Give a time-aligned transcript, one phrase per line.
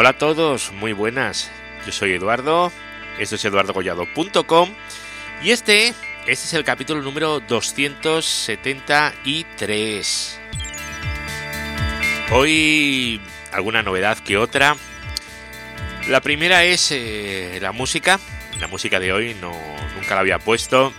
[0.00, 1.50] Hola a todos, muy buenas.
[1.84, 2.70] Yo soy Eduardo,
[3.18, 4.70] esto es eduardogollado.com
[5.42, 10.40] y este, este es el capítulo número 273.
[12.30, 14.76] Hoy alguna novedad que otra.
[16.06, 18.20] La primera es eh, la música.
[18.60, 19.50] La música de hoy no,
[19.96, 20.92] nunca la había puesto.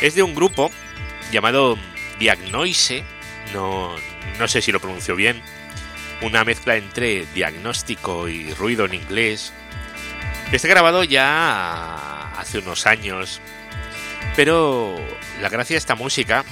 [0.00, 0.70] Es de un grupo
[1.30, 1.76] llamado
[2.18, 3.04] Diagnoise.
[3.52, 3.94] No,
[4.38, 5.42] no sé si lo pronuncio bien
[6.22, 9.52] una mezcla entre diagnóstico y ruido en inglés.
[10.52, 13.40] Está grabado ya hace unos años,
[14.36, 14.96] pero
[15.40, 16.44] la gracia de esta música,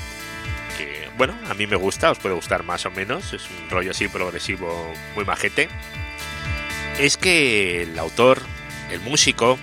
[0.77, 3.93] que bueno, a mí me gusta, os puede gustar más o menos, es un rollo
[3.93, 5.69] así progresivo muy majete,
[6.99, 8.43] es que el autor,
[8.91, 9.59] el músico,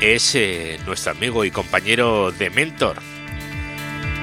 [0.00, 2.98] es eh, nuestro amigo y compañero de Mentor.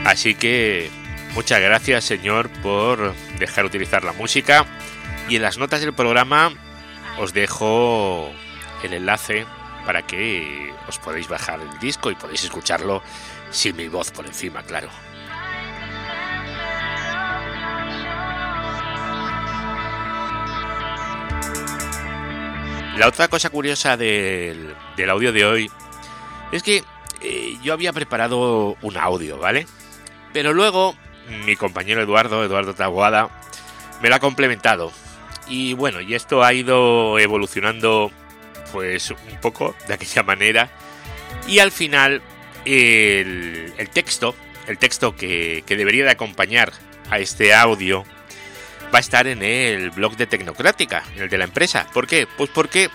[0.06, 0.90] Así que
[1.34, 4.66] muchas gracias, señor, por dejar utilizar la música
[5.28, 6.52] y en las notas del programa
[7.20, 8.30] os dejo
[8.84, 9.46] el enlace
[9.86, 13.02] para que os podáis bajar el disco y podéis escucharlo
[13.52, 14.90] sin mi voz por encima, claro.
[22.98, 24.76] La otra cosa curiosa del,
[25.10, 25.72] audio de hoy
[26.52, 26.84] es que
[27.22, 29.68] eh, yo había preparado un audio, ¿vale?
[30.32, 30.96] Pero luego
[31.46, 33.30] mi compañero Eduardo, Eduardo Taboada,
[34.02, 34.92] me lo ha complementado
[35.48, 38.12] y bueno, y esto ha ido evolucionando
[38.72, 40.70] pues un poco de aquella manera.
[41.48, 42.22] Y al final
[42.66, 44.36] el, texto,
[44.68, 46.74] el texto que, debería de acompañar
[47.10, 48.04] a este audio
[48.94, 51.88] va a estar en el blog de Tecnocrática, en el de la empresa.
[51.94, 52.28] ¿Por qué?
[52.38, 52.90] Pues porque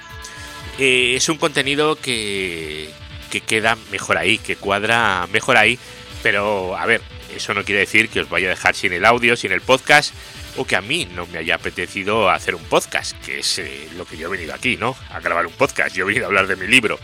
[0.79, 2.91] eh, es un contenido que,
[3.31, 5.79] que queda mejor ahí, que cuadra mejor ahí.
[6.23, 7.01] Pero a ver,
[7.35, 10.13] eso no quiere decir que os vaya a dejar sin el audio, sin el podcast
[10.57, 14.05] o que a mí no me haya apetecido hacer un podcast, que es eh, lo
[14.05, 14.97] que yo he venido aquí, ¿no?
[15.11, 16.99] A grabar un podcast, yo he venido a hablar de mi libro.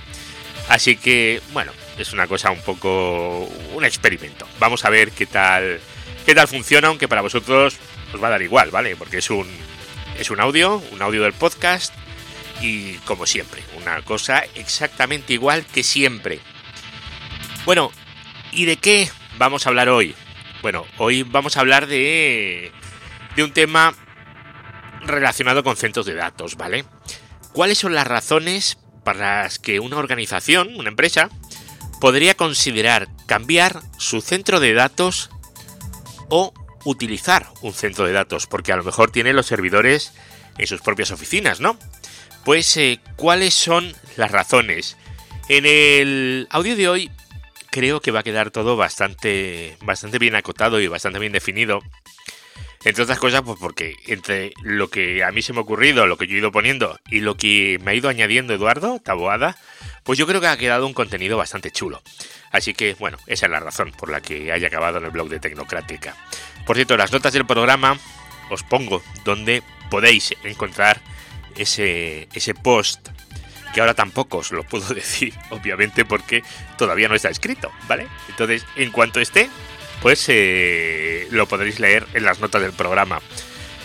[0.69, 4.47] Así que, bueno, es una cosa un poco un experimento.
[4.59, 5.81] Vamos a ver qué tal
[6.25, 7.79] qué tal funciona, aunque para vosotros
[8.13, 8.97] os va a dar igual, ¿vale?
[8.97, 9.47] Porque es un
[10.19, 11.95] es un audio, un audio del podcast
[12.61, 16.41] y como siempre, una cosa exactamente igual que siempre.
[17.65, 17.93] Bueno,
[18.53, 20.15] ¿y de qué vamos a hablar hoy?
[20.63, 22.73] Bueno, hoy vamos a hablar de
[23.37, 23.95] de un tema
[25.03, 26.85] relacionado con centros de datos, ¿vale?
[27.53, 31.29] ¿Cuáles son las razones para las que una organización, una empresa,
[32.01, 35.31] podría considerar cambiar su centro de datos
[36.29, 36.53] o
[36.85, 38.47] utilizar un centro de datos?
[38.47, 40.13] Porque a lo mejor tiene los servidores
[40.59, 41.79] en sus propias oficinas, ¿no?
[42.45, 44.97] Pues, eh, ¿cuáles son las razones?
[45.49, 47.11] En el audio de hoy
[47.71, 51.83] creo que va a quedar todo bastante, bastante bien acotado y bastante bien definido
[52.87, 56.17] entre otras cosas, pues porque entre lo que a mí se me ha ocurrido, lo
[56.17, 59.57] que yo he ido poniendo y lo que me ha ido añadiendo Eduardo, Taboada,
[60.05, 62.01] pues yo creo que ha quedado un contenido bastante chulo.
[62.53, 65.29] Así que, bueno, esa es la razón por la que haya acabado en el blog
[65.29, 66.15] de Tecnocrática.
[66.65, 67.99] Por cierto, las notas del programa
[68.51, 71.01] os pongo donde podéis encontrar
[71.57, 73.09] ese, ese post
[73.75, 76.45] que ahora tampoco os lo puedo decir, obviamente, porque
[76.79, 78.07] todavía no está escrito, ¿vale?
[78.29, 79.51] Entonces, en cuanto esté,
[80.03, 83.21] pues eh, lo podréis leer en las notas del programa.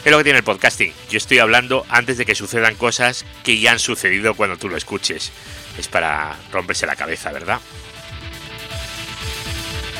[0.03, 0.93] Es lo que tiene el podcasting.
[1.09, 4.77] Yo estoy hablando antes de que sucedan cosas que ya han sucedido cuando tú lo
[4.77, 5.31] escuches.
[5.77, 7.59] Es para romperse la cabeza, ¿verdad?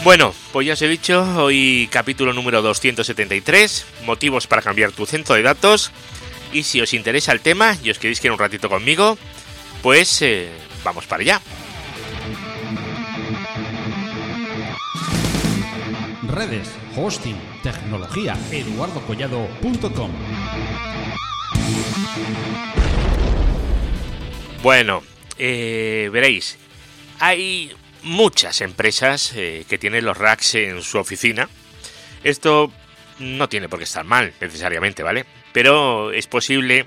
[0.03, 5.35] Bueno, pues ya os he dicho, hoy capítulo número 273, motivos para cambiar tu centro
[5.35, 5.91] de datos.
[6.51, 9.19] Y si os interesa el tema y os queréis quedar un ratito conmigo,
[9.83, 10.49] pues eh,
[10.83, 11.41] vamos para allá.
[16.31, 20.11] Redes, hosting, tecnología, eduardocollado.com.
[24.63, 25.03] Bueno,
[25.37, 26.57] eh, veréis,
[27.19, 31.49] hay muchas empresas eh, que tienen los racks en su oficina.
[32.23, 32.71] Esto
[33.19, 35.25] no tiene por qué estar mal necesariamente, ¿vale?
[35.51, 36.85] Pero es posible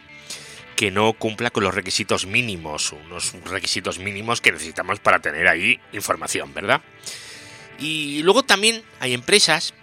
[0.77, 5.79] que no cumpla con los requisitos mínimos, unos requisitos mínimos que necesitamos para tener ahí
[5.93, 6.81] información, ¿verdad?
[7.79, 9.75] Y luego también hay empresas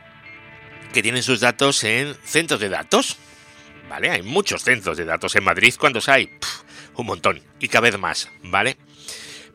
[0.93, 3.17] que tienen sus datos en centros de datos.
[3.89, 4.09] ¿Vale?
[4.09, 5.73] Hay muchos centros de datos en Madrid.
[5.77, 6.29] ¿Cuántos hay?
[6.95, 7.41] un montón.
[7.59, 8.77] Y cada vez más, ¿vale?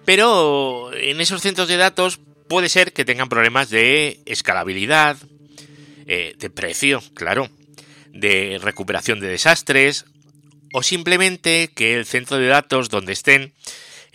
[0.04, 5.16] Pero en esos centros de datos puede ser que tengan problemas de escalabilidad,
[6.06, 7.48] eh, de precio, claro,
[8.12, 10.04] de recuperación de desastres,
[10.72, 13.52] o simplemente que el centro de datos donde estén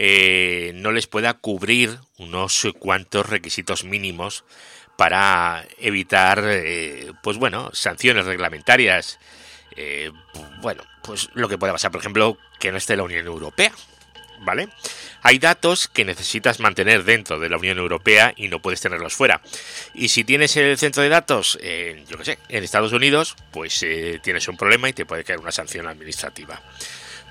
[0.03, 4.43] eh, no les pueda cubrir unos cuantos requisitos mínimos
[4.97, 9.19] para evitar, eh, pues bueno, sanciones reglamentarias.
[9.75, 10.11] Eh,
[10.59, 13.71] bueno, pues lo que puede pasar, por ejemplo, que no esté la Unión Europea,
[14.39, 14.69] ¿vale?
[15.21, 19.39] Hay datos que necesitas mantener dentro de la Unión Europea y no puedes tenerlos fuera.
[19.93, 23.83] Y si tienes el centro de datos, en, yo qué sé, en Estados Unidos, pues
[23.83, 26.59] eh, tienes un problema y te puede caer una sanción administrativa.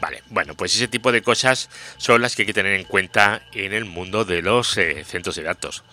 [0.00, 1.68] Vale, bueno, pues ese tipo de cosas
[1.98, 5.36] son las que hay que tener en cuenta en el mundo de los eh, centros
[5.36, 5.84] de datos.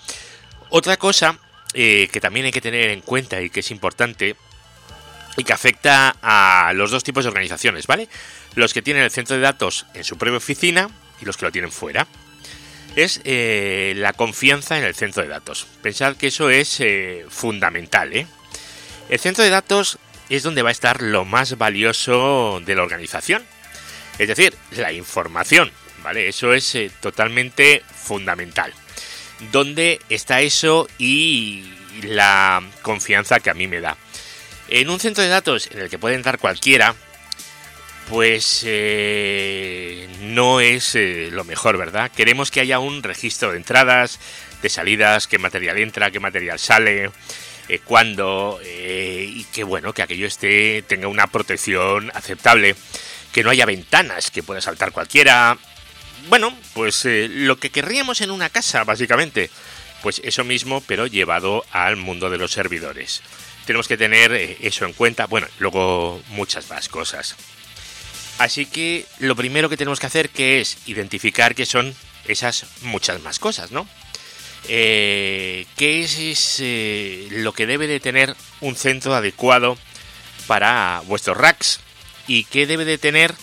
[0.69, 1.37] Otra cosa
[1.73, 4.35] eh, que también hay que tener en cuenta y que es importante
[5.35, 8.07] y que afecta a los dos tipos de organizaciones, ¿vale?
[8.55, 10.89] Los que tienen el centro de datos en su propia oficina
[11.21, 12.07] y los que lo tienen fuera.
[12.95, 15.67] Es eh, la confianza en el centro de datos.
[15.83, 16.81] Pensad que eso es
[17.29, 18.25] fundamental, ¿eh?
[19.09, 19.99] El centro de datos
[20.29, 23.45] es donde va a estar lo más valioso de la organización.
[24.19, 25.71] Es decir, la información,
[26.03, 26.27] ¿vale?
[26.27, 28.73] Eso es totalmente fundamental.
[29.51, 31.71] ¿Dónde está eso y
[32.01, 33.97] la confianza que a mí me da?
[34.69, 36.95] En un centro de datos en el que puede entrar cualquiera,
[38.09, 42.11] pues eh, no es eh, lo mejor, ¿verdad?
[42.15, 44.19] Queremos que haya un registro de entradas,
[44.61, 47.11] de salidas, qué material entra, qué material sale,
[47.67, 52.75] eh, cuándo, y que bueno, que aquello esté, tenga una protección aceptable,
[53.37, 55.59] que no haya ventanas que pueda saltar cualquiera.
[56.27, 59.51] Bueno, pues lo que querríamos en una casa, básicamente.
[60.01, 63.21] Pues eso mismo, pero llevado al mundo de los servidores
[63.67, 65.27] tenemos que tener eh, eso en cuenta.
[65.27, 67.35] Bueno, luego muchas más cosas.
[68.39, 71.93] Así que lo primero que tenemos que hacer que es identificar qué son
[72.27, 73.87] esas muchas más cosas, ¿no?
[74.67, 79.77] Eh, ¿Qué es, eh, lo que debe de tener un centro adecuado
[80.47, 81.81] para vuestros racks?
[82.27, 83.33] ¿Y qué debe de tener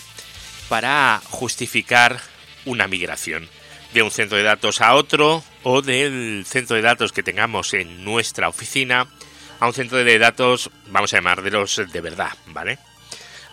[0.69, 2.21] para justificar
[2.65, 3.49] una migración
[3.93, 8.03] de un centro de datos a otro o del centro de datos que tengamos en
[8.03, 9.07] nuestra oficina
[9.59, 12.77] a un centro de datos, vamos a llamar de los de verdad, ¿vale?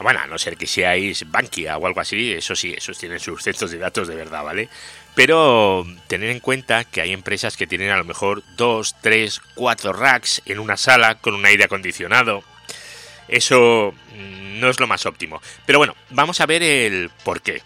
[0.00, 3.40] Bueno, a no ser que seáis Bankia o algo así, eso sí, esos tienen sus
[3.43, 4.69] centros de datos de verdad, ¿vale?
[5.14, 9.93] Pero tener en cuenta que hay empresas que tienen a lo mejor dos, tres, cuatro
[9.93, 12.43] racks en una sala con un aire acondicionado.
[13.29, 15.41] Eso no es lo más óptimo.
[15.67, 17.63] Pero bueno, vamos a ver el por qué.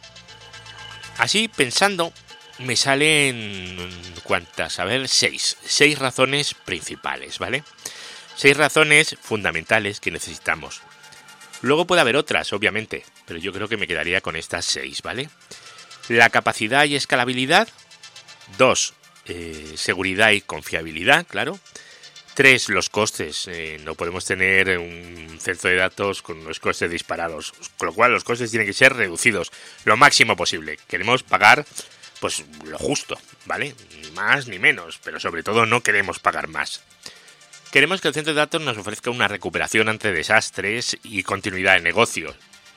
[1.19, 2.12] Así pensando,
[2.58, 3.76] me salen
[4.23, 7.64] cuántas, a ver, seis, seis razones principales, ¿vale?
[8.35, 10.82] Seis razones fundamentales que necesitamos.
[11.62, 15.31] Luego puede haber otras, obviamente, pero yo creo que me quedaría con estas seis, ¿vale?
[16.09, 17.69] La capacidad y escalabilidad.
[18.59, 18.94] Dos,
[19.25, 21.59] eh, seguridad y confiabilidad, claro.
[22.37, 23.49] Tres, los costes.
[23.49, 28.12] Eh, no podemos tener un centro de datos con los costes disparados, con lo cual
[28.12, 29.50] los costes tienen que ser reducidos
[29.87, 30.79] lo máximo posible.
[30.87, 31.65] Queremos pagar
[32.21, 33.75] pues lo justo, ¿vale?
[34.03, 36.83] Ni más ni menos, pero sobre todo no queremos pagar más.
[37.73, 41.81] Queremos que el centro de datos nos ofrezca una recuperación ante desastres y continuidad de
[41.81, 42.35] negocio,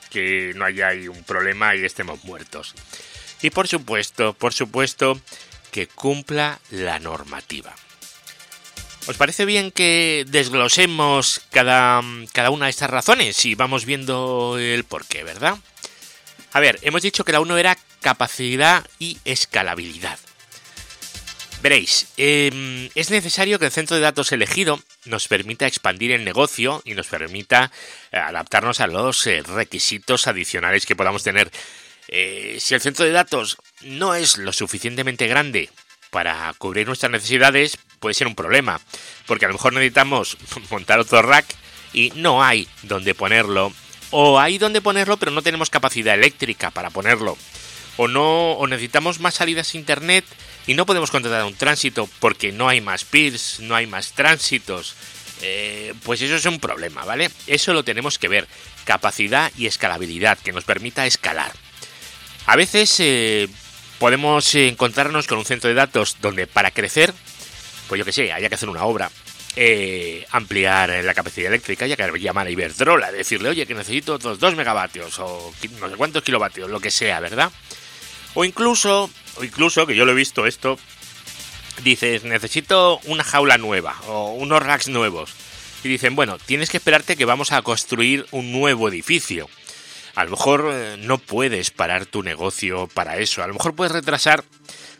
[0.08, 2.74] que no haya ahí un problema y estemos muertos.
[3.42, 5.20] Y por supuesto, por supuesto,
[5.70, 7.74] que cumpla la normativa.
[9.06, 12.02] ¿Os parece bien que desglosemos cada,
[12.32, 15.58] cada una de estas razones y vamos viendo el porqué, verdad?
[16.52, 20.18] A ver, hemos dicho que la uno era capacidad y escalabilidad.
[21.62, 26.80] Veréis, em, es necesario que el centro de datos elegido nos permita expandir el negocio
[26.86, 27.70] y nos permita
[28.12, 31.50] eh, adaptarnos a los eh, requisitos adicionales que podamos tener.
[32.08, 35.68] Eh, si el centro de datos no es lo suficientemente grande
[36.10, 38.80] para cubrir nuestras necesidades, puede ser un problema,
[39.26, 40.36] porque a lo mejor necesitamos
[40.70, 41.46] montar otro rack
[41.92, 43.72] y no hay donde ponerlo,
[44.10, 47.36] o hay donde ponerlo pero no tenemos capacidad eléctrica para ponerlo,
[47.96, 50.24] o no, o necesitamos más salidas a internet
[50.66, 54.94] y no podemos contratar un tránsito porque no hay más peers, no hay más tránsitos,
[55.42, 57.30] eh, pues eso es un problema, ¿vale?
[57.46, 58.46] Eso lo tenemos que ver.
[58.84, 61.52] Capacidad y escalabilidad, que nos permita escalar.
[62.46, 63.48] A veces eh,
[64.00, 67.14] podemos encontrarnos con un centro de datos donde para crecer,
[67.86, 69.12] pues yo que sé, haya que hacer una obra,
[69.54, 74.40] eh, ampliar la capacidad eléctrica, haya que llamar a Iberdrola, decirle, oye, que necesito otros
[74.40, 77.52] 2 megavatios o no sé cuántos kilovatios, lo que sea, ¿verdad?
[78.34, 80.78] O incluso o incluso, que yo lo he visto esto,
[81.82, 85.32] dices, necesito una jaula nueva o unos racks nuevos.
[85.82, 89.48] Y dicen, bueno, tienes que esperarte que vamos a construir un nuevo edificio.
[90.14, 93.42] A lo mejor eh, no puedes parar tu negocio para eso.
[93.42, 94.44] A lo mejor puedes retrasar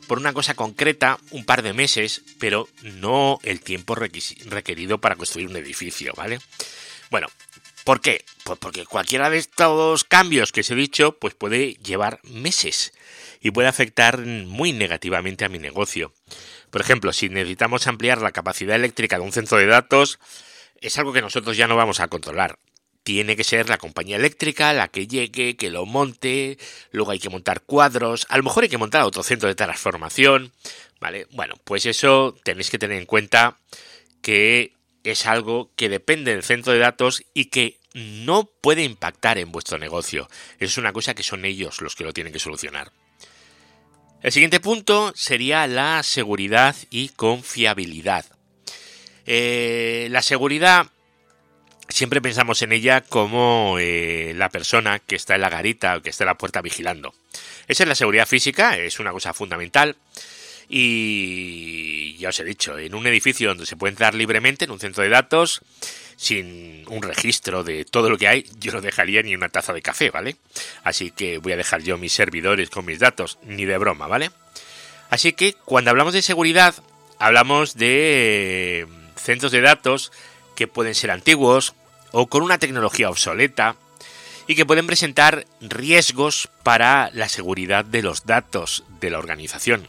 [0.06, 5.48] por una cosa concreta un par de meses, pero no el tiempo requerido para construir
[5.48, 6.40] un edificio, ¿vale?
[7.10, 7.28] Bueno,
[7.84, 8.24] ¿por qué?
[8.44, 12.92] Pues porque cualquiera de estos cambios que os he dicho, pues puede llevar meses
[13.40, 16.12] y puede afectar muy negativamente a mi negocio.
[16.70, 20.18] Por ejemplo, si necesitamos ampliar la capacidad eléctrica de un centro de datos,
[20.80, 22.58] es algo que nosotros ya no vamos a controlar.
[23.12, 26.58] Tiene que ser la compañía eléctrica la que llegue, que lo monte,
[26.92, 30.52] luego hay que montar cuadros, a lo mejor hay que montar otro centro de transformación,
[31.00, 31.26] ¿vale?
[31.32, 33.56] Bueno, pues eso tenéis que tener en cuenta
[34.22, 39.50] que es algo que depende del centro de datos y que no puede impactar en
[39.50, 40.28] vuestro negocio.
[40.60, 42.92] Es una cosa que son ellos los que lo tienen que solucionar.
[44.22, 48.24] El siguiente punto sería la seguridad y confiabilidad.
[49.26, 50.92] Eh, la seguridad
[51.90, 56.10] siempre pensamos en ella como eh, la persona que está en la garita o que
[56.10, 57.14] está en la puerta vigilando.
[57.68, 59.96] Esa es la seguridad física, es una cosa fundamental.
[60.68, 64.78] Y ya os he dicho, en un edificio donde se puede entrar libremente, en un
[64.78, 65.62] centro de datos,
[66.16, 69.82] sin un registro de todo lo que hay, yo no dejaría ni una taza de
[69.82, 70.36] café, ¿vale?
[70.84, 74.30] Así que voy a dejar yo mis servidores con mis datos, ni de broma, ¿vale?
[75.10, 76.74] Así que cuando hablamos de seguridad,
[77.18, 80.12] hablamos de centros de datos
[80.54, 81.74] que pueden ser antiguos
[82.12, 83.76] o con una tecnología obsoleta
[84.46, 89.86] y que pueden presentar riesgos para la seguridad de los datos de la organización.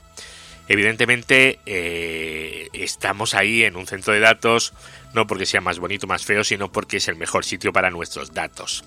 [0.68, 4.74] Evidentemente eh, estamos ahí en un centro de datos
[5.14, 8.34] no porque sea más bonito, más feo, sino porque es el mejor sitio para nuestros
[8.34, 8.84] datos.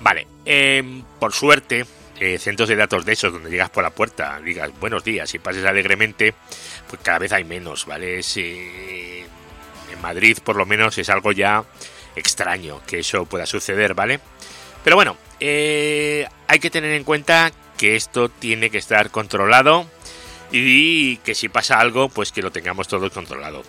[0.00, 1.86] Vale, em, por suerte,
[2.18, 5.38] eh, centros de datos de esos donde llegas por la puerta, digas buenos días y
[5.38, 6.34] pases alegremente,
[6.88, 8.20] pues cada vez hay menos, ¿vale?
[8.20, 11.64] en Madrid por lo menos es algo ya
[12.16, 14.20] extraño que eso pueda suceder, ¿vale?
[14.84, 19.86] Pero bueno, eh, hay que tener en cuenta que esto tiene que estar controlado
[20.52, 23.62] y que si pasa algo, pues que lo tengamos todo controlado.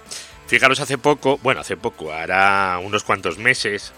[0.48, 3.94] Fijaros, hace poco, bueno, hace poco, hará unos cuantos meses,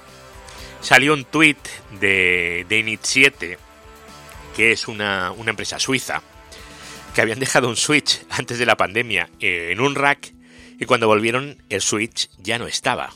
[0.82, 1.58] salió un tweet
[2.00, 3.58] de, de Init 7,
[4.56, 6.22] que es una, una empresa suiza,
[7.16, 10.34] que habían dejado un switch antes de la pandemia en un rack
[10.80, 13.14] y cuando volvieron el switch ya no estaba.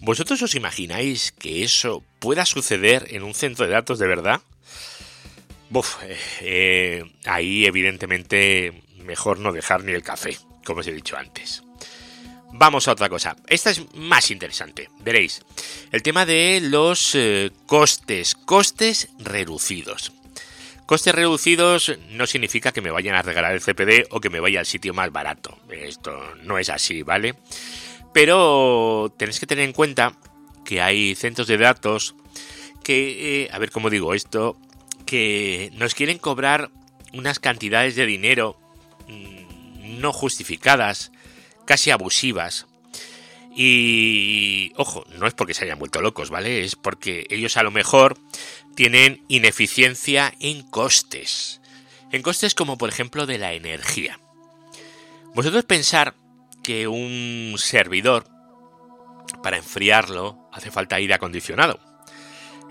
[0.00, 4.40] ¿Vosotros os imagináis que eso pueda suceder en un centro de datos de verdad?
[5.68, 11.18] Buf, eh, eh, ahí evidentemente mejor no dejar ni el café, como os he dicho
[11.18, 11.62] antes.
[12.52, 13.36] Vamos a otra cosa.
[13.46, 14.88] Esta es más interesante.
[15.00, 15.42] Veréis.
[15.92, 18.34] El tema de los eh, costes.
[18.34, 20.12] Costes reducidos.
[20.86, 24.60] Costes reducidos no significa que me vayan a regalar el CPD o que me vaya
[24.60, 25.56] al sitio más barato.
[25.70, 27.36] Esto no es así, ¿vale?
[28.12, 30.16] Pero tenéis que tener en cuenta
[30.64, 32.14] que hay centros de datos
[32.82, 34.56] que, eh, a ver cómo digo esto,
[35.06, 36.70] que nos quieren cobrar
[37.12, 38.56] unas cantidades de dinero
[40.00, 41.12] no justificadas,
[41.66, 42.66] casi abusivas.
[43.54, 46.64] Y, ojo, no es porque se hayan vuelto locos, ¿vale?
[46.64, 48.16] Es porque ellos a lo mejor
[48.74, 51.60] tienen ineficiencia en costes.
[52.12, 54.18] En costes como por ejemplo de la energía.
[55.34, 56.14] Vosotros pensar
[56.62, 58.24] que un servidor,
[59.42, 61.80] para enfriarlo, hace falta aire acondicionado.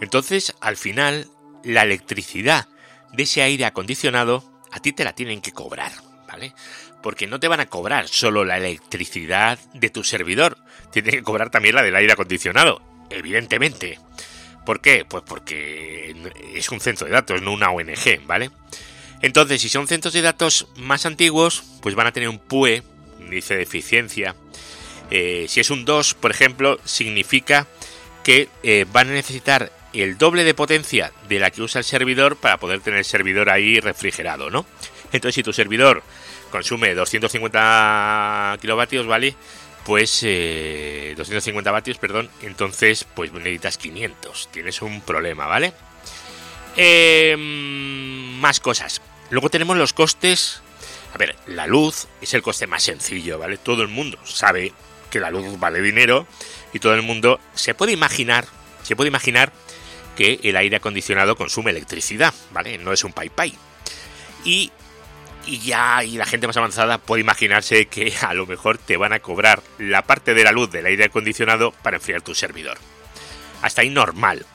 [0.01, 1.27] Entonces, al final,
[1.63, 2.67] la electricidad
[3.13, 5.91] de ese aire acondicionado a ti te la tienen que cobrar,
[6.27, 6.53] ¿vale?
[7.01, 10.58] porque no te van a cobrar solo la electricidad de tu servidor,
[10.91, 14.00] tienen que cobrar también la del aire acondicionado, evidentemente.
[14.65, 15.05] ¿Por qué?
[15.08, 16.15] Pues porque
[16.53, 18.51] es un centro de datos, no una ONG, ¿vale?
[19.22, 22.84] Entonces, si son centros de datos más antiguos, pues van a tener un PUE,
[23.36, 24.36] dice de eficiencia.
[25.12, 27.67] Eh, si es un 2, por ejemplo, significa
[28.24, 32.36] que eh, van a necesitar el doble de potencia de la que usa el servidor
[32.36, 34.65] para poder tener el servidor ahí refrigerado, ¿no?
[35.12, 36.03] Entonces, si tu servidor
[36.51, 39.36] consume 250 kilovatios, ¿vale?
[39.86, 45.74] Pues 250 eh, vatios, perdón, entonces pues necesitas 500, tienes un problema, ¿vale?
[46.75, 47.39] Em,
[48.39, 49.01] más cosas.
[49.29, 50.62] Luego tenemos los costes.
[51.13, 53.57] A ver, la luz es el coste más sencillo, ¿vale?
[53.57, 54.73] Todo el mundo sabe
[55.09, 56.27] que la luz vale dinero
[56.73, 58.45] y todo el mundo se puede imaginar,
[58.83, 59.51] se puede imaginar
[60.15, 62.77] que el aire acondicionado consume electricidad, ¿vale?
[62.77, 63.53] No es un pai pai.
[64.43, 64.71] Y
[65.45, 69.13] y ya y la gente más avanzada puede imaginarse que a lo mejor te van
[69.13, 72.77] a cobrar la parte de la luz del aire acondicionado para enfriar tu servidor.
[73.61, 74.45] Hasta ahí normal.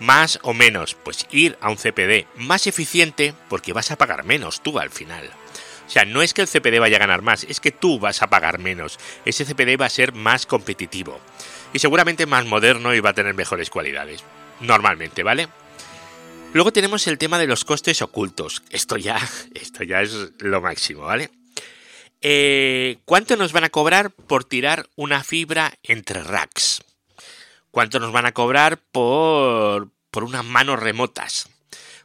[0.00, 4.62] Más o menos, pues ir a un CPD más eficiente porque vas a pagar menos
[4.62, 5.30] tú al final.
[5.90, 8.22] O sea, no es que el CPD vaya a ganar más, es que tú vas
[8.22, 9.00] a pagar menos.
[9.24, 11.18] Ese CPD va a ser más competitivo.
[11.72, 14.22] Y seguramente más moderno y va a tener mejores cualidades.
[14.60, 15.48] Normalmente, ¿vale?
[16.52, 18.62] Luego tenemos el tema de los costes ocultos.
[18.70, 19.18] Esto ya,
[19.54, 21.28] esto ya es lo máximo, ¿vale?
[22.20, 26.84] Eh, ¿Cuánto nos van a cobrar por tirar una fibra entre racks?
[27.72, 31.48] ¿Cuánto nos van a cobrar por, por unas manos remotas?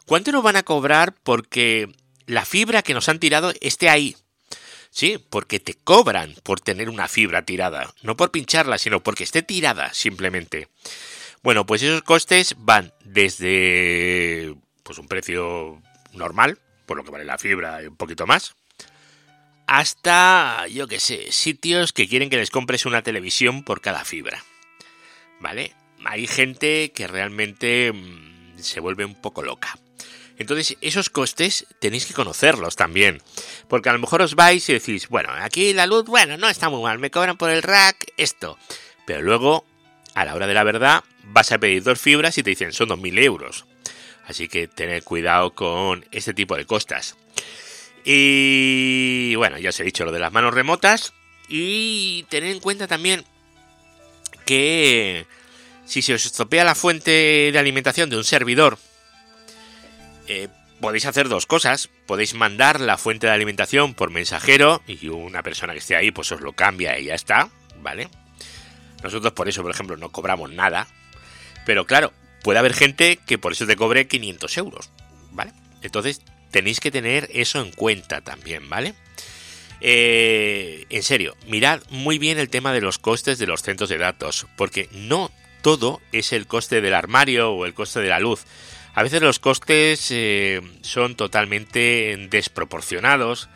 [0.07, 1.93] ¿Cuánto nos van a cobrar porque
[2.27, 4.15] la fibra que nos han tirado esté ahí?
[4.89, 9.41] Sí, porque te cobran por tener una fibra tirada, no por pincharla, sino porque esté
[9.41, 10.69] tirada simplemente.
[11.43, 15.81] Bueno, pues esos costes van desde pues un precio
[16.13, 18.55] normal, por lo que vale la fibra y un poquito más,
[19.67, 24.43] hasta, yo qué sé, sitios que quieren que les compres una televisión por cada fibra.
[25.39, 25.73] ¿Vale?
[26.05, 29.77] Hay gente que realmente mm, se vuelve un poco loca.
[30.37, 33.21] Entonces, esos costes tenéis que conocerlos también.
[33.67, 36.69] Porque a lo mejor os vais y decís, bueno, aquí la luz, bueno, no está
[36.69, 38.57] muy mal, me cobran por el rack esto.
[39.05, 39.65] Pero luego,
[40.13, 42.89] a la hora de la verdad, vas a pedir dos fibras y te dicen, son
[42.89, 43.65] 2.000 euros.
[44.27, 47.15] Así que tened cuidado con este tipo de costas.
[48.03, 51.13] Y bueno, ya os he dicho lo de las manos remotas.
[51.47, 53.23] Y tened en cuenta también
[54.45, 55.25] que
[55.85, 58.79] si se os estropea la fuente de alimentación de un servidor,
[60.27, 60.47] eh,
[60.79, 61.89] podéis hacer dos cosas.
[62.05, 66.31] Podéis mandar la fuente de alimentación por mensajero y una persona que esté ahí pues
[66.31, 67.49] os lo cambia y ya está,
[67.81, 68.09] ¿vale?
[69.03, 70.87] Nosotros por eso, por ejemplo, no cobramos nada.
[71.65, 72.13] Pero claro,
[72.43, 74.89] puede haber gente que por eso te cobre 500 euros,
[75.31, 75.53] ¿vale?
[75.81, 78.93] Entonces tenéis que tener eso en cuenta también, ¿vale?
[79.81, 83.97] Eh, en serio, mirad muy bien el tema de los costes de los centros de
[83.97, 88.45] datos, porque no todo es el coste del armario o el coste de la luz.
[88.95, 93.49] A veces los costes eh, son totalmente desproporcionados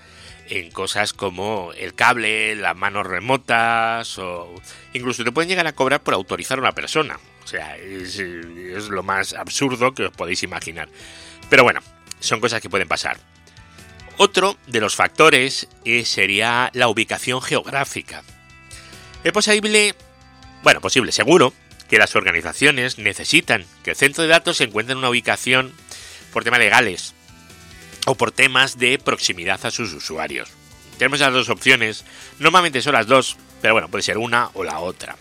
[0.49, 4.53] en cosas como el cable, las manos remotas o
[4.93, 7.19] incluso te pueden llegar a cobrar por autorizar a una persona.
[7.43, 8.19] O sea, es,
[8.89, 10.89] lo más absurdo que os podéis imaginar.
[11.49, 11.79] Pero bueno,
[12.19, 13.17] son cosas que pueden pasar.
[14.17, 18.23] Otro de los factores eh, sería la ubicación geográfica.
[19.23, 19.95] Es posible,
[20.63, 21.53] bueno, posible, seguro,
[21.89, 25.73] que las organizaciones necesitan que el centro de datos se encuentre en una ubicación
[26.31, 27.13] por temas legales
[28.05, 30.49] o por temas de proximidad a sus usuarios.
[30.97, 32.05] Tenemos las dos opciones,
[32.39, 35.15] normalmente son las dos, pero bueno, puede ser una o la otra.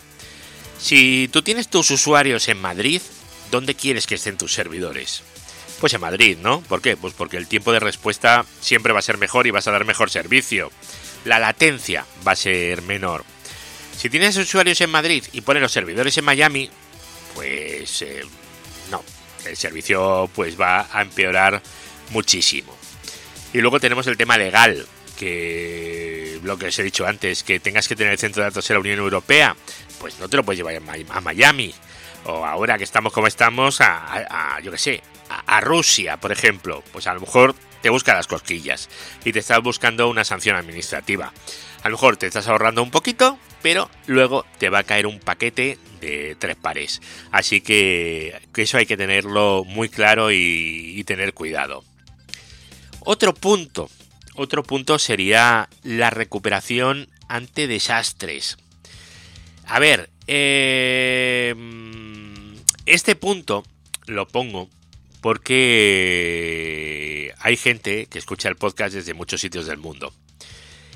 [0.78, 3.00] Si tú tienes tus usuarios en Madrid,
[3.50, 5.22] ¿dónde quieres que estén tus servidores?
[5.80, 6.60] Pues en Madrid, ¿no?
[6.62, 6.96] ¿Por qué?
[6.96, 9.84] Pues porque el tiempo de respuesta siempre va a ser mejor y vas a dar
[9.84, 10.70] mejor servicio.
[11.24, 13.24] La latencia va a ser menor.
[13.98, 16.70] Si tienes usuarios en Madrid y pones los servidores en Miami,
[17.34, 18.22] pues eh,
[18.92, 19.02] no,
[19.44, 21.60] el servicio pues va a empeorar
[22.10, 22.72] muchísimo.
[23.52, 24.86] Y luego tenemos el tema legal,
[25.18, 28.70] que lo que os he dicho antes, que tengas que tener el centro de datos
[28.70, 29.56] en la Unión Europea,
[29.98, 30.80] pues no te lo puedes llevar
[31.10, 31.74] a Miami.
[32.26, 36.84] O ahora que estamos como estamos, a, yo qué sé, a, Rusia, por ejemplo.
[36.92, 38.88] Pues a lo mejor te busca las cosquillas
[39.24, 41.32] y te estás buscando una sanción administrativa.
[41.82, 45.20] A lo mejor te estás ahorrando un poquito, pero luego te va a caer un
[45.20, 47.00] paquete de tres pares.
[47.30, 51.84] Así que, eso hay que tenerlo muy claro y tener cuidado.
[53.00, 53.88] Otro punto,
[54.34, 58.56] otro punto sería la recuperación ante desastres.
[59.66, 61.54] A ver, eh,
[62.86, 63.64] este punto
[64.06, 64.68] lo pongo
[65.20, 66.14] porque
[67.40, 70.12] hay gente que escucha el podcast desde muchos sitios del mundo.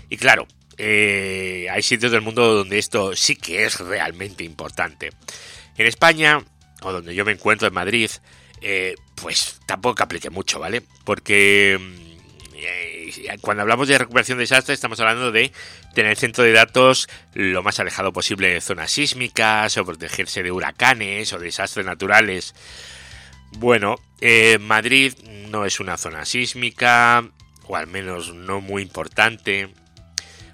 [0.08, 0.46] Y claro,
[0.78, 5.10] eh, hay sitios del mundo donde esto sí que es realmente importante.
[5.76, 6.44] En España,
[6.82, 8.10] o donde yo me encuentro en Madrid,
[8.60, 10.82] eh, pues tampoco que aplique mucho, ¿vale?
[11.04, 12.02] Porque mm,
[12.56, 15.52] eh, cuando hablamos de recuperación de desastres estamos hablando de
[15.94, 20.52] tener el centro de datos lo más alejado posible de zonas sísmicas o protegerse de
[20.52, 22.54] huracanes o desastres naturales.
[23.58, 25.14] Bueno, eh, Madrid
[25.50, 27.30] no es una zona sísmica,
[27.66, 29.68] o al menos no muy importante.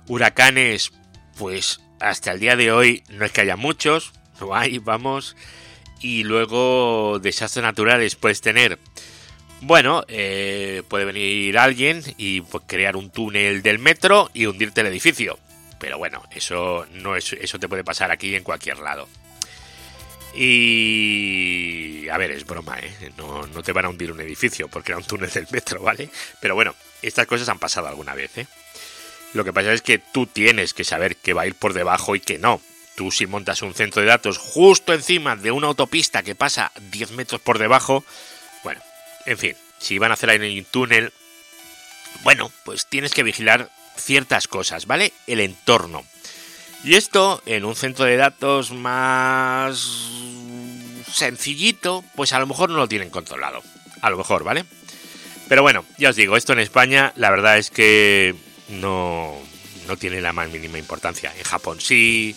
[0.06, 0.92] Huracanes,
[1.36, 5.36] pues hasta el día de hoy no es que haya muchos, no hay, vamos
[6.00, 8.78] y luego desastres naturales puedes tener.
[9.60, 14.86] Bueno, eh, puede venir alguien y pues, crear un túnel del metro y hundirte el
[14.86, 15.38] edificio.
[15.80, 19.08] Pero bueno, eso no es, eso te puede pasar aquí en cualquier lado.
[20.40, 23.10] Y a ver, es broma, ¿eh?
[23.16, 26.08] No, no te van a hundir un edificio porque era un túnel del metro, ¿vale?
[26.40, 28.46] Pero bueno, estas cosas han pasado alguna vez, ¿eh?
[29.34, 32.14] Lo que pasa es que tú tienes que saber que va a ir por debajo
[32.14, 32.62] y que no.
[32.94, 37.12] Tú si montas un centro de datos justo encima de una autopista que pasa 10
[37.12, 38.04] metros por debajo,
[38.62, 38.80] bueno,
[39.26, 41.12] en fin, si van a hacer ahí un túnel,
[42.22, 45.12] bueno, pues tienes que vigilar ciertas cosas, ¿vale?
[45.26, 46.04] El entorno.
[46.84, 50.08] Y esto en un centro de datos más
[51.12, 53.62] sencillito, pues a lo mejor no lo tienen controlado.
[54.00, 54.64] A lo mejor, ¿vale?
[55.48, 58.34] Pero bueno, ya os digo, esto en España la verdad es que
[58.68, 59.34] no,
[59.86, 61.32] no tiene la más mínima importancia.
[61.36, 62.36] En Japón sí,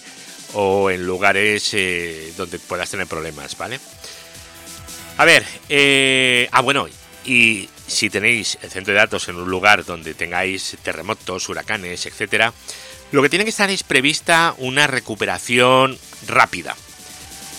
[0.54, 3.80] o en lugares eh, donde puedas tener problemas, ¿vale?
[5.18, 6.88] A ver, eh, ah bueno,
[7.26, 12.54] y si tenéis el centro de datos en un lugar donde tengáis terremotos, huracanes, etcétera,
[13.12, 16.76] lo que tiene que estar es prevista una recuperación rápida.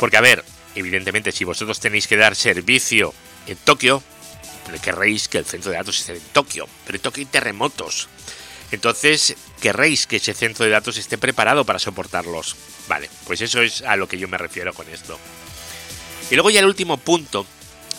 [0.01, 3.14] Porque a ver, evidentemente, si vosotros tenéis que dar servicio
[3.46, 4.02] en Tokio,
[4.82, 8.08] querréis que el centro de datos esté en Tokio, pero en Tokio hay terremotos.
[8.70, 12.56] Entonces, querréis que ese centro de datos esté preparado para soportarlos.
[12.88, 15.18] Vale, pues eso es a lo que yo me refiero con esto.
[16.30, 17.46] Y luego ya el último punto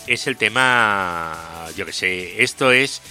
[0.07, 3.01] es el tema, yo que sé, esto es...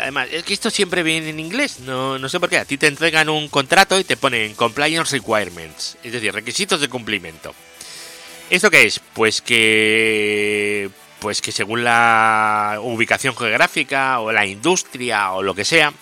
[0.00, 2.58] Además, es que esto siempre viene en inglés, no, no sé por qué.
[2.58, 6.88] A ti te entregan un contrato y te ponen compliance requirements, es decir, requisitos de
[6.88, 7.54] cumplimiento.
[8.48, 9.00] ¿Esto qué es?
[9.14, 15.92] Pues que pues que según la ubicación geográfica o la industria o lo que sea,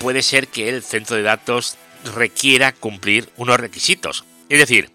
[0.00, 1.78] puede ser que el centro de datos
[2.14, 4.24] requiera cumplir unos requisitos.
[4.50, 4.90] Es decir,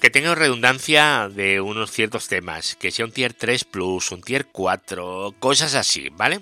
[0.00, 4.46] que tenga redundancia de unos ciertos temas, que sea un tier 3 plus, un tier
[4.46, 6.40] 4, cosas así, ¿vale?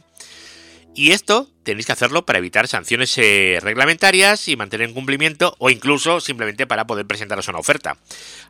[0.95, 5.71] Y esto tenéis que hacerlo para evitar sanciones eh, reglamentarias y mantener en cumplimiento o
[5.71, 7.99] incluso simplemente para poder presentaros una oferta.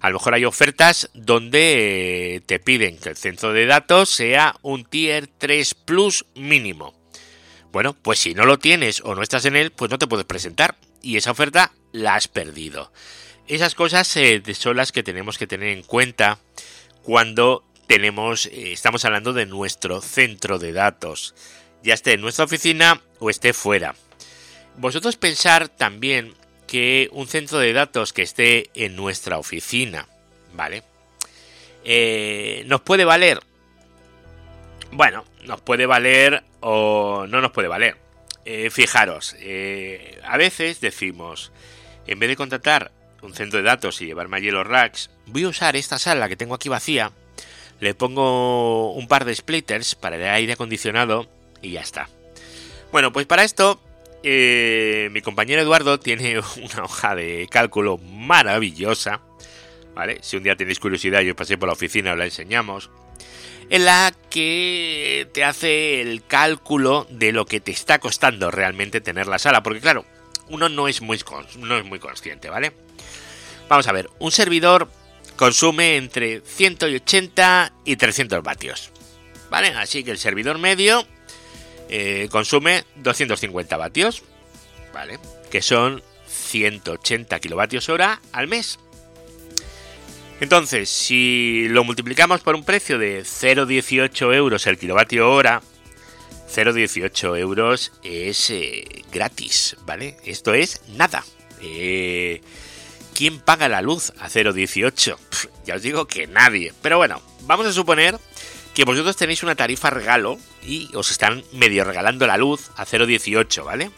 [0.00, 4.56] A lo mejor hay ofertas donde eh, te piden que el centro de datos sea
[4.62, 6.94] un tier 3 plus mínimo.
[7.70, 10.24] Bueno, pues si no lo tienes o no estás en él, pues no te puedes
[10.24, 12.92] presentar y esa oferta la has perdido.
[13.46, 16.38] Esas cosas eh, son las que tenemos que tener en cuenta
[17.02, 21.34] cuando tenemos, estamos hablando de nuestro centro de datos,
[21.82, 23.94] ya esté en nuestra oficina o esté fuera.
[24.76, 26.34] Vosotros pensar también
[26.66, 30.06] que un centro de datos que esté en nuestra oficina,
[30.54, 30.82] ¿vale?
[31.84, 33.40] Eh, nos puede valer.
[34.92, 37.96] Bueno, nos puede valer o no nos puede valer.
[38.70, 39.34] fijaros,
[40.24, 41.52] a veces decimos,
[42.06, 45.48] en vez de contratar un centro de datos y llevarme allí los racks, voy a
[45.48, 47.12] usar esta sala que tengo aquí vacía,
[47.80, 51.28] le pongo un par de splitters para el aire acondicionado
[51.62, 52.08] y ya está.
[52.92, 53.80] Bueno, pues para esto
[54.22, 59.20] eh, mi compañero Eduardo tiene una hoja de cálculo maravillosa,
[59.94, 60.18] ¿vale?
[60.22, 62.90] Si un día tenéis curiosidad, yo pasé por la oficina, os la enseñamos,
[63.70, 69.26] en la que te hace el cálculo de lo que te está costando realmente tener
[69.26, 70.04] la sala, porque claro,
[70.48, 71.20] uno no es muy,
[71.58, 72.72] no es muy consciente, ¿vale?
[73.68, 74.88] Vamos a ver, un servidor
[75.36, 78.90] consume entre 180 y 300 vatios.
[79.50, 79.68] ¿Vale?
[79.68, 81.06] Así que el servidor medio
[81.88, 84.22] eh, consume 250 vatios.
[84.92, 85.18] ¿Vale?
[85.50, 88.78] Que son 180 kilovatios hora al mes.
[90.40, 95.62] Entonces, si lo multiplicamos por un precio de 0,18 euros el kilovatio hora,
[96.48, 100.16] 0,18 euros es eh, gratis, ¿vale?
[100.24, 101.24] Esto es nada.
[101.60, 102.40] Eh,
[103.14, 105.16] ¿quién paga la luz a 0,18?
[105.66, 106.72] Ya os digo que nadie.
[106.82, 108.16] Pero bueno, vamos a suponer
[108.78, 113.64] que vosotros tenéis una tarifa regalo y os están medio regalando la luz a 0,18,
[113.64, 113.90] ¿vale?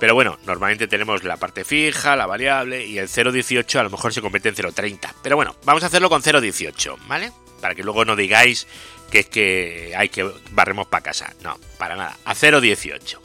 [0.00, 4.12] Pero bueno, normalmente tenemos la parte fija, la variable y el 0,18 a lo mejor
[4.12, 5.14] se convierte en 0,30.
[5.22, 7.30] Pero bueno, vamos a hacerlo con 0,18, ¿vale?
[7.60, 8.66] Para que luego no digáis
[9.08, 11.32] que es que hay que barremos para casa.
[11.44, 12.16] No, para nada.
[12.24, 13.20] A 0,18.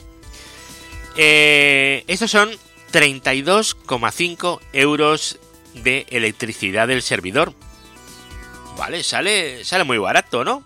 [1.16, 2.52] Eh, estos son
[2.92, 5.40] 32,5 euros
[5.74, 7.52] de electricidad del servidor.
[8.76, 10.64] Vale, sale, sale muy barato, ¿no?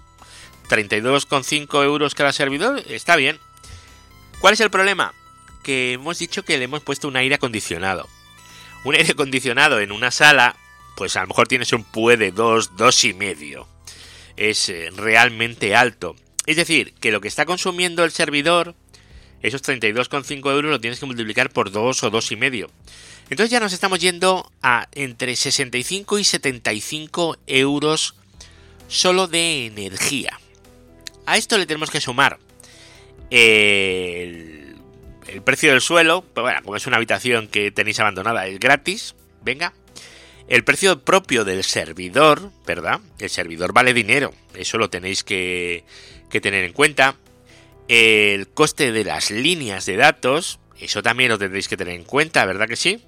[0.69, 3.39] 32,5 euros cada servidor, está bien.
[4.41, 5.15] ¿Cuál es el problema?
[5.63, 8.09] Que hemos dicho que le hemos puesto un aire acondicionado.
[8.85, 10.57] Un aire acondicionado en una sala,
[10.97, 13.69] pues a lo mejor tienes un PUE de 2, 2 y medio.
[14.37, 16.17] Es eh, realmente alto.
[16.47, 18.75] Es decir, que lo que está consumiendo el servidor
[19.43, 22.69] esos 32,5 euros lo tienes que multiplicar por 2 o 2,5.
[23.29, 28.15] Entonces ya nos estamos yendo a entre 65 y 75 euros
[28.89, 30.39] solo de energía.
[31.27, 32.39] A esto le tenemos que sumar
[33.31, 34.77] el,
[35.27, 39.17] el precio del suelo, pues bueno, como es una habitación que tenéis abandonada, es gratis,
[39.43, 39.73] venga.
[40.47, 43.01] El precio propio del servidor, ¿verdad?
[43.19, 45.85] El servidor vale dinero, eso lo tenéis que
[46.31, 47.17] tener en cuenta
[47.89, 52.45] el coste de las líneas de datos, eso también lo tendréis que tener en cuenta,
[52.45, 53.03] ¿verdad que sí?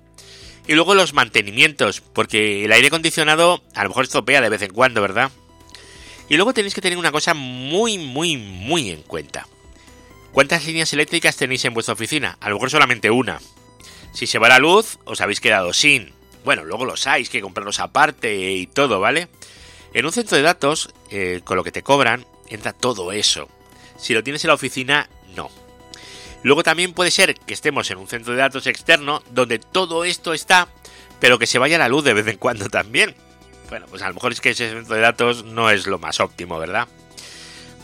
[0.68, 4.72] Y luego los mantenimientos, porque el aire acondicionado a lo mejor estropea de vez en
[4.72, 5.32] cuando, ¿verdad?
[6.28, 9.48] Y luego tenéis que tener una cosa muy, muy, muy en cuenta.
[10.30, 12.36] ¿Cuántas líneas eléctricas tenéis en vuestra oficina?
[12.40, 13.40] A lo mejor solamente una.
[14.12, 16.12] Si se va la luz, os habéis quedado sin.
[16.44, 19.28] Bueno, luego los hay, que comprarlos aparte y todo, ¿vale?
[19.94, 23.48] En un centro de datos, eh, con lo que te cobran, entra todo eso.
[23.98, 25.50] Si lo tienes en la oficina, no.
[26.42, 30.34] Luego también puede ser que estemos en un centro de datos externo donde todo esto
[30.34, 30.68] está,
[31.20, 33.14] pero que se vaya la luz de vez en cuando también.
[33.68, 36.20] Bueno, pues a lo mejor es que ese centro de datos no es lo más
[36.20, 36.86] óptimo, ¿verdad?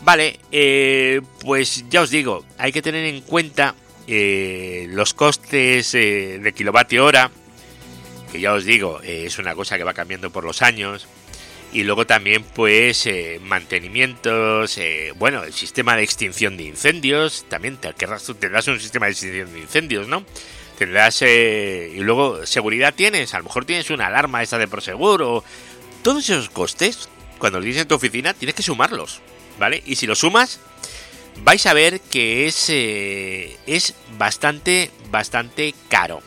[0.03, 3.75] Vale, eh, pues ya os digo, hay que tener en cuenta
[4.07, 7.31] eh, los costes eh, de kilovatio hora
[8.31, 11.07] que ya os digo, es una cosa que va cambiando por los años.
[11.75, 17.75] Y luego también, pues, eh, mantenimientos, eh, bueno, el sistema de extinción de incendios, también
[17.75, 20.23] te tendrás un sistema de extinción de incendios, ¿no?
[20.77, 25.43] Tendrás, y luego, seguridad tienes, a lo mejor tienes una alarma esa de proseguro.
[26.01, 27.09] Todos esos costes,
[27.39, 29.19] cuando lo tienes en tu oficina, tienes que sumarlos,
[29.59, 29.83] ¿vale?
[29.85, 30.61] Y si lo sumas,
[31.43, 36.21] vais a ver que es, es bastante, bastante caro.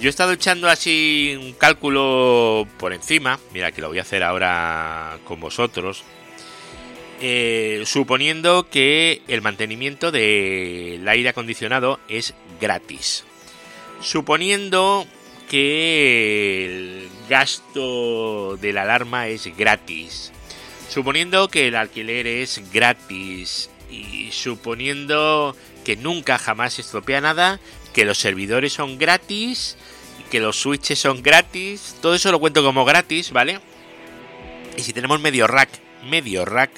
[0.00, 4.22] Yo he estado echando así un cálculo por encima, mira que lo voy a hacer
[4.22, 6.04] ahora con vosotros,
[7.22, 13.24] eh, suponiendo que el mantenimiento del aire acondicionado es gratis.
[14.02, 15.06] Suponiendo
[15.48, 20.30] que el gasto de la alarma es gratis.
[20.90, 23.70] Suponiendo que el alquiler es gratis.
[23.90, 27.60] Y suponiendo que nunca jamás se estropea nada,
[27.96, 29.76] que los servidores son gratis
[30.30, 31.96] que los switches son gratis.
[32.00, 33.60] Todo eso lo cuento como gratis, ¿vale?
[34.76, 35.70] Y si tenemos medio rack,
[36.08, 36.70] medio rack,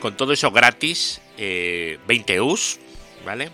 [0.00, 2.78] con todo eso gratis, 20 eh, US,
[3.24, 3.50] ¿vale?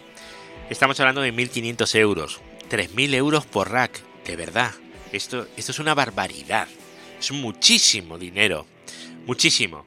[0.70, 2.40] Estamos hablando de 1.500 euros.
[2.70, 4.72] 3.000 euros por rack, de verdad.
[5.12, 6.68] Esto, esto es una barbaridad.
[7.18, 8.66] Es muchísimo dinero.
[9.26, 9.84] Muchísimo.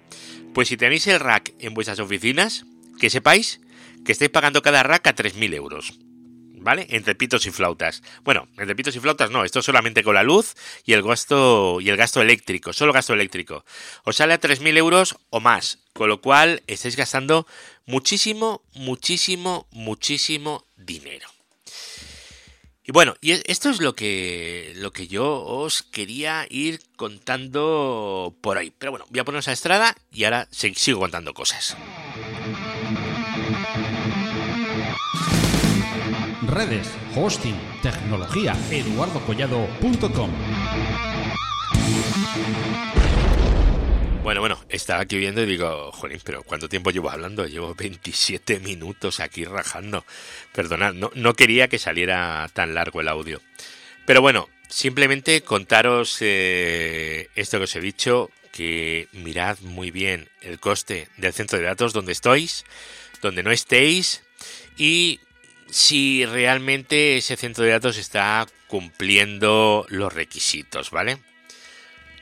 [0.54, 2.65] Pues si tenéis el rack en vuestras oficinas,
[3.00, 3.60] que sepáis
[4.06, 6.00] que estáis pagando cada rack a 3.000 euros.
[6.65, 6.88] ¿Vale?
[6.89, 8.01] Entre pitos y flautas.
[8.23, 11.89] Bueno, entre pitos y flautas no, esto solamente con la luz y el gasto, y
[11.89, 13.63] el gasto eléctrico, solo gasto eléctrico.
[14.04, 17.47] Os sale a 3.000 euros o más, con lo cual estáis gastando
[17.86, 21.30] muchísimo, muchísimo, muchísimo dinero.
[22.84, 28.58] Y bueno, y esto es lo que, lo que yo os quería ir contando por
[28.58, 28.71] hoy.
[28.78, 31.78] Pero bueno, voy a ponernos a estrada y ahora sigo contando cosas.
[36.47, 40.31] Redes, hosting, tecnología, eduardocollado.com.
[44.23, 47.45] Bueno, bueno, estaba aquí viendo y digo, jolín, pero ¿cuánto tiempo llevo hablando?
[47.45, 50.03] Llevo 27 minutos aquí rajando.
[50.51, 53.39] Perdonad, no, no quería que saliera tan largo el audio.
[54.08, 60.60] Pero bueno, simplemente contaros eh, esto que os he dicho, que mirad muy bien el
[60.60, 62.65] coste del centro de datos donde estáis,
[63.21, 64.23] donde no estéis,
[64.77, 65.19] y
[65.69, 71.17] si realmente ese centro de datos está cumpliendo los requisitos, ¿vale?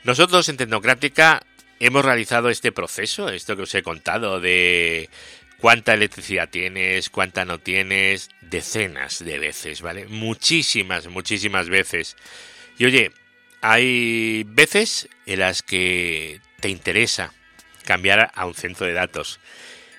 [0.04, 1.42] Nosotros en Tecnocrática
[1.80, 5.10] hemos realizado este proceso, esto que os he contado de
[5.60, 10.06] cuánta electricidad tienes, cuánta no tienes, decenas de veces, ¿vale?
[10.08, 12.18] Muchísimas, muchísimas veces.
[12.78, 13.12] Y oye,
[13.62, 17.34] hay veces en las que te interesa
[17.86, 19.40] cambiar a un centro de datos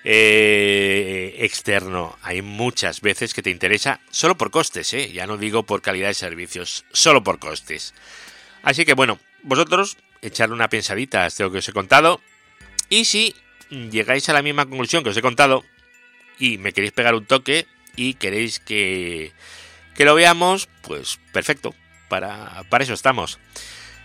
[0.07, 2.17] eh, externo.
[2.21, 5.11] Hay muchas veces que te interesa solo por costes, ¿eh?
[5.11, 7.95] ya no digo por calidad de servicios, solo por costes.
[8.61, 12.21] Así que bueno, vosotros echarle una pensadita a esto que os he contado
[12.87, 13.35] y si
[13.69, 15.63] llegáis a la misma conclusión que os he contado
[16.37, 17.65] y me queréis pegar un toque
[17.95, 19.33] y queréis que,
[19.95, 21.73] que lo veamos, pues perfecto,
[22.09, 23.39] para, para eso estamos.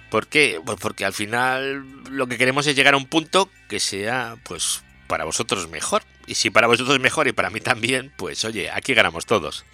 [0.09, 0.61] ¿Por qué?
[0.65, 4.83] Pues porque al final lo que queremos es llegar a un punto que sea pues
[5.11, 6.05] para vosotros mejor.
[6.27, 9.65] Y si para vosotros mejor y para mí también, pues oye, aquí ganamos todos.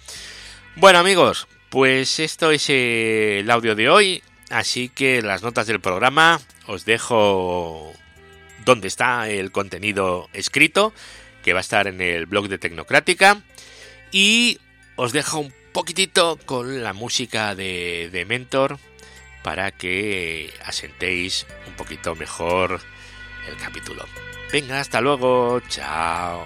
[0.75, 4.23] Bueno amigos, pues esto es el audio de hoy.
[4.49, 7.93] Así que las notas del programa os dejo
[8.65, 10.91] donde está el contenido escrito,
[11.43, 13.43] que va a estar en el blog de Tecnocrática.
[14.11, 14.59] Y
[14.95, 18.79] os dejo un poquitito con la música de, de Mentor
[19.43, 22.81] para que asentéis un poquito mejor
[23.47, 24.03] el capítulo.
[24.51, 25.59] Venga, hasta luego.
[25.67, 26.45] Chao.